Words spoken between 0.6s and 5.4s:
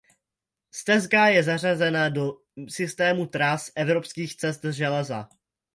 Stezka je zařazena do systému tras Evropských cest železa.